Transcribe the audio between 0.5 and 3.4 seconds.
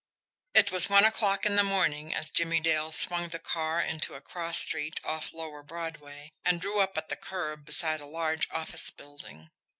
It was one o'clock in the morning as Jimmie Dale swung the